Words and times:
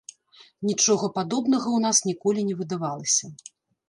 Нічога 0.69 1.09
падобнага 1.17 1.63
ў 1.73 1.79
нас 1.87 1.97
ніколі 2.09 2.47
не 2.47 2.55
выдавалася. 2.63 3.25